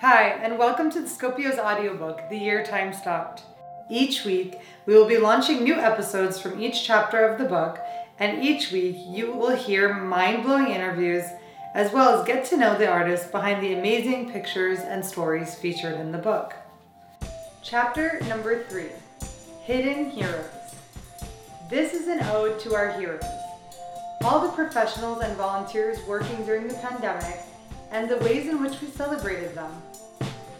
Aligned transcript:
Hi, 0.00 0.28
and 0.28 0.56
welcome 0.56 0.90
to 0.92 1.00
the 1.02 1.06
Scopio's 1.06 1.58
audiobook, 1.58 2.30
The 2.30 2.38
Year 2.38 2.64
Time 2.64 2.94
Stopped. 2.94 3.42
Each 3.90 4.24
week, 4.24 4.58
we 4.86 4.94
will 4.94 5.06
be 5.06 5.18
launching 5.18 5.62
new 5.62 5.74
episodes 5.74 6.40
from 6.40 6.58
each 6.58 6.84
chapter 6.84 7.22
of 7.26 7.36
the 7.36 7.44
book, 7.44 7.78
and 8.18 8.42
each 8.42 8.72
week 8.72 8.96
you 9.06 9.30
will 9.30 9.54
hear 9.54 9.92
mind 9.92 10.44
blowing 10.44 10.68
interviews 10.68 11.24
as 11.74 11.92
well 11.92 12.18
as 12.18 12.26
get 12.26 12.46
to 12.46 12.56
know 12.56 12.78
the 12.78 12.88
artists 12.88 13.30
behind 13.30 13.62
the 13.62 13.74
amazing 13.74 14.32
pictures 14.32 14.78
and 14.78 15.04
stories 15.04 15.54
featured 15.54 16.00
in 16.00 16.12
the 16.12 16.16
book. 16.16 16.54
Chapter 17.62 18.22
number 18.26 18.64
three 18.64 18.92
Hidden 19.64 20.12
Heroes. 20.12 20.46
This 21.68 21.92
is 21.92 22.08
an 22.08 22.22
ode 22.22 22.58
to 22.60 22.74
our 22.74 22.98
heroes, 22.98 23.22
all 24.22 24.40
the 24.40 24.52
professionals 24.54 25.22
and 25.22 25.36
volunteers 25.36 25.98
working 26.08 26.42
during 26.46 26.68
the 26.68 26.74
pandemic, 26.76 27.40
and 27.92 28.08
the 28.08 28.16
ways 28.18 28.48
in 28.48 28.62
which 28.62 28.80
we 28.80 28.88
celebrated 28.88 29.54
them. 29.54 29.70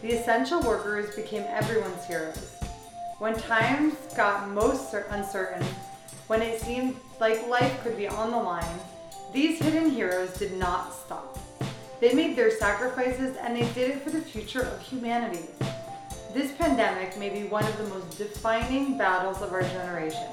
The 0.03 0.13
essential 0.13 0.63
workers 0.63 1.15
became 1.15 1.45
everyone's 1.47 2.07
heroes. 2.07 2.57
When 3.19 3.37
times 3.37 3.95
got 4.17 4.49
most 4.49 4.95
uncertain, 5.11 5.63
when 6.27 6.41
it 6.41 6.59
seemed 6.63 6.97
like 7.21 7.47
life 7.49 7.83
could 7.83 7.99
be 7.99 8.09
on 8.09 8.31
the 8.31 8.39
line, 8.39 8.81
these 9.35 9.59
hidden 9.61 9.91
heroes 9.91 10.33
did 10.39 10.57
not 10.57 10.95
stop. 10.95 11.39
They 12.01 12.15
made 12.15 12.35
their 12.35 12.51
sacrifices 12.51 13.37
and 13.37 13.55
they 13.55 13.71
did 13.75 13.91
it 13.91 14.03
for 14.03 14.09
the 14.09 14.23
future 14.23 14.63
of 14.63 14.81
humanity. 14.81 15.45
This 16.33 16.53
pandemic 16.53 17.19
may 17.19 17.29
be 17.29 17.47
one 17.47 17.65
of 17.65 17.77
the 17.77 17.95
most 17.95 18.17
defining 18.17 18.97
battles 18.97 19.43
of 19.43 19.53
our 19.53 19.65
generation, 19.65 20.29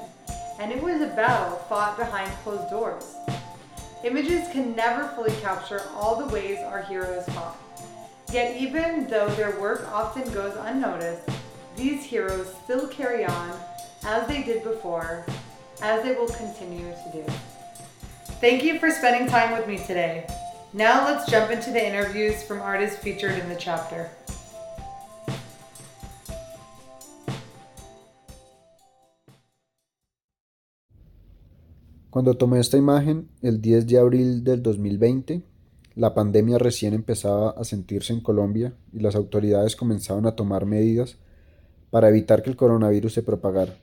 and 0.61 0.71
it 0.71 0.81
was 0.81 1.01
a 1.01 1.07
battle 1.07 1.57
fought 1.67 1.97
behind 1.97 2.31
closed 2.43 2.69
doors. 2.69 3.15
Images 4.05 4.47
can 4.53 4.77
never 4.77 5.09
fully 5.09 5.35
capture 5.41 5.81
all 5.93 6.15
the 6.15 6.33
ways 6.33 6.59
our 6.59 6.83
heroes 6.83 7.25
fought. 7.25 7.57
Yet, 8.33 8.57
even 8.57 9.07
though 9.07 9.29
their 9.35 9.57
work 9.59 9.87
often 9.91 10.29
goes 10.33 10.53
unnoticed, 10.59 11.29
these 11.77 12.03
heroes 12.03 12.53
still 12.63 12.87
carry 12.87 13.23
on 13.23 13.51
as 14.05 14.27
they 14.27 14.43
did 14.43 14.63
before, 14.63 15.25
as 15.81 16.03
they 16.03 16.13
will 16.13 16.27
continue 16.27 16.91
to 16.91 17.11
do. 17.13 17.23
Thank 18.41 18.63
you 18.63 18.79
for 18.79 18.91
spending 18.91 19.29
time 19.29 19.57
with 19.57 19.67
me 19.67 19.77
today. 19.77 20.27
Now 20.73 21.05
let's 21.05 21.29
jump 21.31 21.51
into 21.51 21.71
the 21.71 21.83
interviews 21.83 22.43
from 22.43 22.61
artists 22.61 22.99
featured 22.99 23.39
in 23.39 23.47
the 23.47 23.55
chapter. 23.55 24.11
Cuando 32.09 32.33
tomé 32.33 32.59
esta 32.59 32.77
imagen, 32.77 33.29
el 33.41 33.61
10 33.61 33.85
de 33.85 33.97
abril 33.99 34.43
del 34.43 34.61
2020, 34.61 35.43
la 35.97 36.13
pandemia 36.13 36.59
recién 36.59 36.93
empezaba 36.93 37.49
a 37.57 37.63
sentirse 37.63 38.13
en 38.13 38.21
Colombia 38.21 38.71
y 38.93 38.99
las 38.99 39.15
autoridades 39.15 39.75
comenzaban 39.75 40.27
a 40.27 40.35
tomar 40.35 40.67
medidas 40.67 41.17
para 41.89 42.07
evitar 42.07 42.43
que 42.43 42.51
el 42.51 42.55
coronavirus 42.55 43.13
se 43.13 43.23
propagara. 43.23 43.75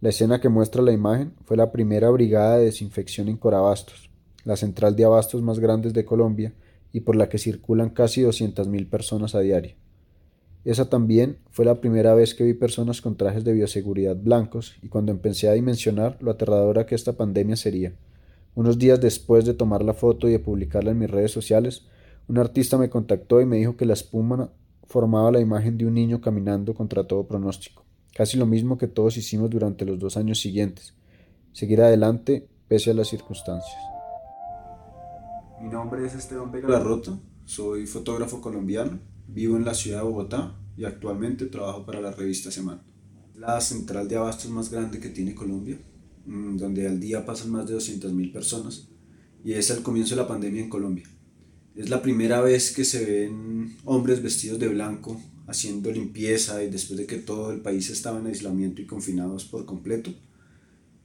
La 0.00 0.10
escena 0.10 0.40
que 0.40 0.48
muestra 0.48 0.80
la 0.80 0.92
imagen 0.92 1.34
fue 1.44 1.56
la 1.56 1.72
primera 1.72 2.08
brigada 2.10 2.56
de 2.56 2.66
desinfección 2.66 3.28
en 3.28 3.36
Corabastos, 3.36 4.10
la 4.44 4.56
central 4.56 4.94
de 4.94 5.04
abastos 5.04 5.42
más 5.42 5.58
grande 5.58 5.90
de 5.90 6.04
Colombia 6.04 6.54
y 6.92 7.00
por 7.00 7.16
la 7.16 7.28
que 7.28 7.38
circulan 7.38 7.90
casi 7.90 8.22
200.000 8.22 8.88
personas 8.88 9.34
a 9.34 9.40
diario. 9.40 9.74
Esa 10.64 10.88
también 10.88 11.38
fue 11.50 11.64
la 11.64 11.80
primera 11.80 12.14
vez 12.14 12.32
que 12.32 12.44
vi 12.44 12.54
personas 12.54 13.00
con 13.00 13.16
trajes 13.16 13.42
de 13.42 13.54
bioseguridad 13.54 14.14
blancos 14.14 14.76
y 14.82 14.88
cuando 14.88 15.10
empecé 15.10 15.48
a 15.48 15.54
dimensionar 15.54 16.16
lo 16.20 16.30
aterradora 16.30 16.86
que 16.86 16.94
esta 16.94 17.14
pandemia 17.14 17.56
sería. 17.56 17.92
Unos 18.54 18.78
días 18.78 19.00
después 19.00 19.44
de 19.44 19.54
tomar 19.54 19.82
la 19.82 19.94
foto 19.94 20.28
y 20.28 20.32
de 20.32 20.38
publicarla 20.38 20.90
en 20.90 20.98
mis 20.98 21.10
redes 21.10 21.32
sociales, 21.32 21.86
un 22.28 22.38
artista 22.38 22.78
me 22.78 22.90
contactó 22.90 23.40
y 23.40 23.46
me 23.46 23.56
dijo 23.56 23.76
que 23.76 23.86
la 23.86 23.94
espuma 23.94 24.50
formaba 24.84 25.30
la 25.30 25.40
imagen 25.40 25.78
de 25.78 25.86
un 25.86 25.94
niño 25.94 26.20
caminando 26.20 26.74
contra 26.74 27.04
todo 27.04 27.26
pronóstico, 27.26 27.84
casi 28.14 28.36
lo 28.36 28.46
mismo 28.46 28.76
que 28.76 28.88
todos 28.88 29.16
hicimos 29.16 29.50
durante 29.50 29.84
los 29.84 29.98
dos 29.98 30.16
años 30.16 30.40
siguientes, 30.40 30.94
seguir 31.52 31.80
adelante 31.80 32.48
pese 32.68 32.90
a 32.90 32.94
las 32.94 33.08
circunstancias. 33.08 33.78
Mi 35.60 35.68
nombre 35.68 36.04
es 36.06 36.14
Esteban 36.14 36.50
Vega 36.50 36.68
Larroto, 36.68 37.20
soy 37.44 37.86
fotógrafo 37.86 38.40
colombiano 38.40 38.98
Vivo 39.32 39.56
en 39.56 39.64
la 39.64 39.74
ciudad 39.74 39.98
de 39.98 40.04
Bogotá 40.04 40.56
y 40.76 40.84
actualmente 40.84 41.46
trabajo 41.46 41.86
para 41.86 42.00
la 42.00 42.10
revista 42.10 42.50
Semana. 42.50 42.82
La 43.36 43.60
central 43.60 44.08
de 44.08 44.16
abastos 44.16 44.50
más 44.50 44.70
grande 44.70 44.98
que 44.98 45.08
tiene 45.08 45.36
Colombia, 45.36 45.78
donde 46.26 46.86
al 46.86 47.00
día 47.00 47.24
pasan 47.24 47.50
más 47.50 47.66
de 47.66 47.74
200.000 47.76 48.32
personas 48.32 48.88
y 49.44 49.52
es 49.52 49.70
el 49.70 49.82
comienzo 49.82 50.14
de 50.14 50.22
la 50.22 50.28
pandemia 50.28 50.62
en 50.62 50.68
Colombia. 50.68 51.04
Es 51.74 51.88
la 51.88 52.02
primera 52.02 52.40
vez 52.40 52.72
que 52.72 52.84
se 52.84 53.04
ven 53.04 53.76
hombres 53.84 54.22
vestidos 54.22 54.58
de 54.58 54.68
blanco 54.68 55.20
haciendo 55.46 55.90
limpieza 55.90 56.62
y 56.62 56.70
después 56.70 56.98
de 56.98 57.06
que 57.06 57.16
todo 57.16 57.52
el 57.52 57.60
país 57.60 57.90
estaba 57.90 58.20
en 58.20 58.26
aislamiento 58.26 58.82
y 58.82 58.86
confinados 58.86 59.44
por 59.44 59.64
completo. 59.64 60.12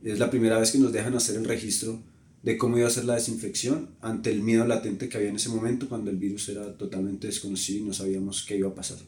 Es 0.04 0.20
la 0.20 0.30
primera 0.30 0.60
vez 0.60 0.72
que 0.72 0.80
nos 0.80 0.92
dejan 0.92 1.16
hacer 1.16 1.36
el 1.38 1.46
registro 1.46 2.00
de 2.44 2.58
cómo 2.58 2.78
iba 2.78 2.88
a 2.88 2.92
ser 2.92 3.06
la 3.06 3.16
desinfección 3.16 3.96
ante 4.02 4.32
el 4.32 4.44
miedo 4.44 4.68
latente 4.68 5.10
que 5.10 5.18
había 5.18 5.30
en 5.30 5.38
ese 5.38 5.50
momento 5.50 5.90
cuando 5.90 6.12
el 6.12 6.18
virus 6.18 6.48
era 6.50 6.78
totalmente 6.78 7.26
desconocido 7.26 7.80
y 7.84 7.88
no 7.88 7.94
sabíamos 7.94 8.46
qué 8.46 8.58
iba 8.58 8.70
a 8.70 8.76
pasar. 8.76 9.00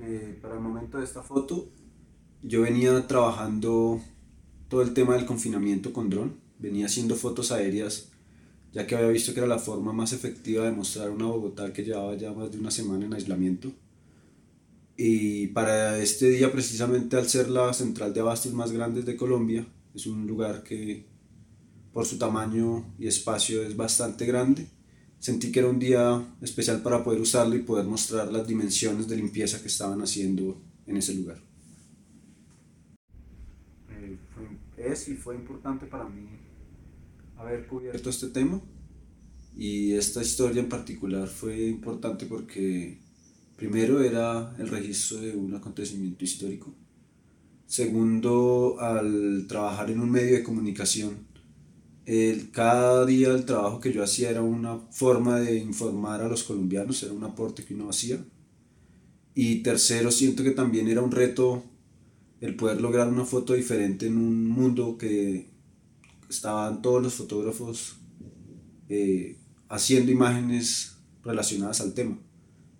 Eh, 0.00 0.38
para 0.42 0.54
el 0.54 0.60
momento 0.60 0.98
de 0.98 1.04
esta 1.04 1.22
foto, 1.22 1.70
yo 2.44 2.60
venía 2.62 3.06
trabajando 3.08 4.00
todo 4.68 4.82
el 4.82 4.94
tema 4.94 5.14
del 5.14 5.26
confinamiento 5.26 5.92
con 5.92 6.10
dron, 6.10 6.36
venía 6.58 6.86
haciendo 6.86 7.16
fotos 7.16 7.50
aéreas 7.50 8.10
ya 8.74 8.86
que 8.86 8.96
había 8.96 9.08
visto 9.08 9.32
que 9.32 9.38
era 9.38 9.46
la 9.46 9.60
forma 9.60 9.92
más 9.92 10.12
efectiva 10.12 10.64
de 10.64 10.72
mostrar 10.72 11.10
una 11.10 11.26
Bogotá 11.26 11.72
que 11.72 11.84
llevaba 11.84 12.16
ya 12.16 12.32
más 12.32 12.50
de 12.50 12.58
una 12.58 12.72
semana 12.72 13.06
en 13.06 13.14
aislamiento. 13.14 13.72
Y 14.96 15.48
para 15.48 15.98
este 15.98 16.28
día, 16.28 16.50
precisamente 16.50 17.16
al 17.16 17.28
ser 17.28 17.48
la 17.50 17.72
central 17.72 18.12
de 18.12 18.20
abastos 18.20 18.52
más 18.52 18.72
grande 18.72 19.02
de 19.02 19.16
Colombia, 19.16 19.64
es 19.94 20.06
un 20.06 20.26
lugar 20.26 20.64
que 20.64 21.06
por 21.92 22.04
su 22.04 22.18
tamaño 22.18 22.92
y 22.98 23.06
espacio 23.06 23.62
es 23.62 23.76
bastante 23.76 24.26
grande. 24.26 24.66
Sentí 25.20 25.52
que 25.52 25.60
era 25.60 25.68
un 25.68 25.78
día 25.78 26.36
especial 26.42 26.82
para 26.82 27.04
poder 27.04 27.20
usarlo 27.20 27.54
y 27.54 27.62
poder 27.62 27.86
mostrar 27.86 28.32
las 28.32 28.46
dimensiones 28.46 29.06
de 29.06 29.16
limpieza 29.16 29.62
que 29.62 29.68
estaban 29.68 30.02
haciendo 30.02 30.60
en 30.86 30.96
ese 30.96 31.14
lugar. 31.14 31.40
Eh, 34.76 34.83
y 35.08 35.14
fue 35.14 35.34
importante 35.34 35.86
para 35.86 36.08
mí 36.08 36.26
haber 37.36 37.66
cubierto 37.66 38.10
este 38.10 38.28
tema 38.28 38.60
y 39.56 39.92
esta 39.92 40.22
historia 40.22 40.60
en 40.60 40.68
particular 40.68 41.28
fue 41.28 41.68
importante 41.68 42.26
porque 42.26 42.98
primero 43.56 44.02
era 44.02 44.54
el 44.58 44.68
registro 44.68 45.20
de 45.20 45.36
un 45.36 45.54
acontecimiento 45.54 46.24
histórico 46.24 46.74
Segundo, 47.66 48.76
al 48.78 49.46
trabajar 49.48 49.90
en 49.90 50.00
un 50.00 50.10
medio 50.10 50.34
de 50.34 50.42
comunicación, 50.42 51.26
el, 52.06 52.50
cada 52.50 53.06
día 53.06 53.30
el 53.30 53.46
trabajo 53.46 53.80
que 53.80 53.92
yo 53.92 54.04
hacía 54.04 54.30
era 54.30 54.42
una 54.42 54.78
forma 54.90 55.40
de 55.40 55.58
informar 55.58 56.20
a 56.20 56.28
los 56.28 56.44
colombianos, 56.44 57.02
era 57.02 57.12
un 57.12 57.24
aporte 57.24 57.64
que 57.64 57.74
uno 57.74 57.88
hacía. 57.88 58.22
Y 59.34 59.62
tercero, 59.62 60.10
siento 60.10 60.44
que 60.44 60.50
también 60.50 60.86
era 60.88 61.02
un 61.02 61.10
reto 61.10 61.64
el 62.40 62.56
poder 62.56 62.80
lograr 62.80 63.08
una 63.08 63.24
foto 63.24 63.54
diferente 63.54 64.06
en 64.06 64.16
un 64.16 64.48
mundo 64.48 64.98
que 64.98 65.48
estaban 66.28 66.82
todos 66.82 67.02
los 67.02 67.14
fotógrafos 67.14 67.96
eh, 68.88 69.38
haciendo 69.68 70.12
imágenes 70.12 70.96
relacionadas 71.22 71.80
al 71.80 71.94
tema. 71.94 72.18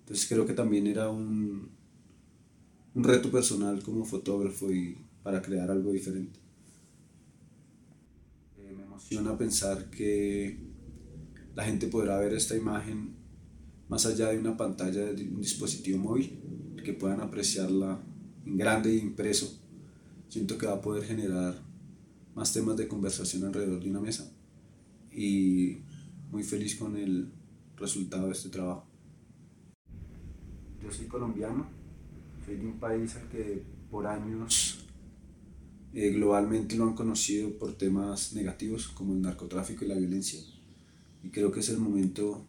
Entonces 0.01 0.27
creo 0.29 0.47
que 0.47 0.53
también 0.53 0.87
era 0.87 1.09
un, 1.09 1.71
un 2.95 3.05
reto 3.05 3.31
personal 3.31 3.83
como 3.83 4.05
fotógrafo 4.05 4.71
y 4.71 4.99
para 5.23 5.41
crear 5.41 5.71
algo 5.71 5.93
diferente. 5.93 6.39
Eh, 8.59 8.75
me 8.77 8.83
emociona 8.83 9.37
pensar 9.39 9.91
que 9.91 10.59
la 11.55 11.65
gente 11.65 11.87
podrá 11.87 12.19
ver 12.19 12.35
esta 12.35 12.57
imagen 12.57 13.17
más 13.89 14.07
allá 14.07 14.29
de 14.29 14.39
una 14.39 14.57
pantalla 14.57 15.13
de 15.13 15.23
un 15.23 15.41
dispositivo 15.41 15.99
móvil, 15.99 16.41
que 16.85 16.93
puedan 16.93 17.21
apreciarla 17.21 18.03
en 18.47 18.57
grande 18.57 18.95
y 18.95 18.99
impreso. 18.99 19.61
Siento 20.29 20.59
que 20.59 20.67
va 20.67 20.75
a 20.75 20.81
poder 20.81 21.05
generar 21.05 21.63
más 22.35 22.53
temas 22.53 22.77
de 22.77 22.89
conversación 22.89 23.45
alrededor 23.45 23.83
de 23.83 23.91
una 23.91 24.01
mesa 24.01 24.31
y 25.13 25.79
muy 26.31 26.43
feliz 26.43 26.77
con 26.77 26.97
el 26.97 27.31
resultado 27.77 28.27
de 28.27 28.33
este 28.33 28.49
trabajo. 28.49 28.87
Yo 30.83 30.91
soy 30.91 31.07
colombiano, 31.07 31.69
soy 32.45 32.57
de 32.57 32.67
un 32.67 32.79
país 32.79 33.15
al 33.17 33.29
que 33.29 33.63
por 33.91 34.07
años 34.07 34.85
eh, 35.93 36.11
globalmente 36.11 36.77
lo 36.77 36.85
han 36.85 36.95
conocido 36.95 37.57
por 37.57 37.75
temas 37.75 38.33
negativos 38.33 38.89
como 38.89 39.15
el 39.15 39.23
narcotráfico 39.23 39.85
y 39.85 39.89
la 39.89 39.95
violencia. 39.95 40.41
Y 41.23 41.31
creo 41.31 41.53
que 41.53 41.61
es 41.61 41.69
el 41.69 41.79
momento 41.79 42.47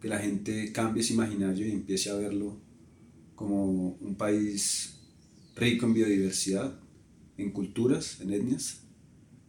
que 0.00 0.08
la 0.08 0.18
gente 0.18 0.72
cambie 0.72 1.02
ese 1.02 1.14
imaginario 1.14 1.66
y 1.66 1.72
empiece 1.72 2.10
a 2.10 2.14
verlo 2.14 2.56
como 3.34 3.96
un 4.00 4.14
país 4.14 5.01
rico 5.54 5.86
en 5.86 5.94
biodiversidad, 5.94 6.78
en 7.36 7.52
culturas, 7.52 8.20
en 8.20 8.32
etnias, 8.32 8.82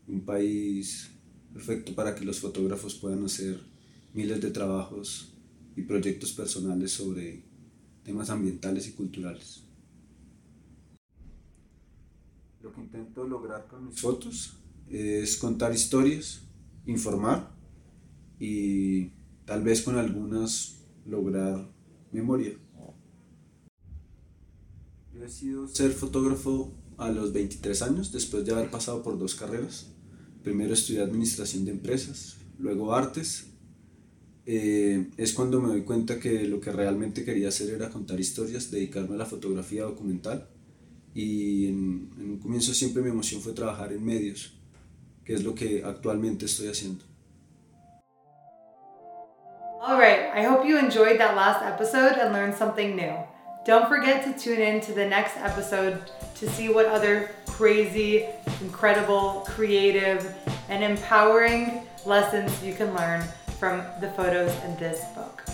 un 0.07 0.21
país 0.21 1.09
perfecto 1.53 1.93
para 1.95 2.15
que 2.15 2.25
los 2.25 2.39
fotógrafos 2.39 2.95
puedan 2.95 3.23
hacer 3.23 3.59
miles 4.13 4.41
de 4.41 4.51
trabajos 4.51 5.33
y 5.75 5.83
proyectos 5.83 6.33
personales 6.33 6.91
sobre 6.91 7.43
temas 8.03 8.29
ambientales 8.29 8.87
y 8.87 8.91
culturales. 8.91 9.63
Lo 12.61 12.71
que 12.73 12.81
intento 12.81 13.27
lograr 13.27 13.67
con 13.67 13.87
mis 13.87 13.99
fotos 13.99 14.57
es 14.89 15.37
contar 15.37 15.73
historias, 15.73 16.41
informar 16.85 17.55
y 18.39 19.09
tal 19.45 19.63
vez 19.63 19.81
con 19.81 19.97
algunas 19.97 20.79
lograr 21.05 21.69
memoria. 22.11 22.53
Decidido 25.23 25.69
ser 25.69 25.91
fotógrafo 25.91 26.73
a 26.97 27.09
los 27.09 27.31
23 27.31 27.81
años, 27.83 28.11
después 28.11 28.43
de 28.45 28.51
haber 28.51 28.69
pasado 28.69 29.01
por 29.01 29.17
dos 29.17 29.35
carreras. 29.35 29.87
Primero 30.43 30.73
estudié 30.73 31.01
administración 31.01 31.63
de 31.63 31.71
empresas, 31.71 32.35
luego 32.59 32.93
artes. 32.93 33.47
Eh, 34.45 35.07
es 35.15 35.31
cuando 35.31 35.61
me 35.61 35.69
doy 35.69 35.83
cuenta 35.83 36.19
que 36.19 36.43
lo 36.43 36.59
que 36.59 36.73
realmente 36.73 37.23
quería 37.23 37.47
hacer 37.47 37.73
era 37.73 37.89
contar 37.89 38.19
historias, 38.19 38.69
dedicarme 38.69 39.15
a 39.15 39.19
la 39.19 39.25
fotografía 39.25 39.83
documental. 39.83 40.49
Y 41.13 41.67
en, 41.67 42.09
en 42.19 42.31
un 42.31 42.39
comienzo 42.39 42.73
siempre 42.73 43.01
mi 43.01 43.09
emoción 43.09 43.39
fue 43.39 43.53
trabajar 43.53 43.93
en 43.93 44.03
medios, 44.03 44.59
que 45.23 45.35
es 45.35 45.43
lo 45.45 45.55
que 45.55 45.85
actualmente 45.85 46.47
estoy 46.47 46.67
haciendo. 46.67 47.05
All 49.81 49.97
right, 49.97 50.35
I 50.35 50.45
hope 50.45 50.67
you 50.67 50.77
enjoyed 50.77 51.17
that 51.19 51.33
last 51.33 51.63
episode 51.63 52.19
and 52.19 52.33
learned 52.33 52.57
something 52.57 52.97
new. 52.97 53.32
Don't 53.65 53.87
forget 53.87 54.25
to 54.25 54.37
tune 54.37 54.59
in 54.59 54.81
to 54.81 54.91
the 54.91 55.07
next 55.07 55.37
episode 55.37 56.11
to 56.35 56.49
see 56.49 56.67
what 56.67 56.85
other 56.85 57.31
crazy, 57.45 58.25
incredible, 58.59 59.45
creative, 59.47 60.35
and 60.67 60.83
empowering 60.83 61.87
lessons 62.05 62.61
you 62.61 62.73
can 62.73 62.93
learn 62.93 63.23
from 63.59 63.81
the 64.01 64.09
photos 64.11 64.53
in 64.65 64.75
this 64.75 65.05
book. 65.15 65.52